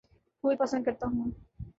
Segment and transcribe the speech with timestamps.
[0.43, 1.29] پھول پسند کرتا ہوں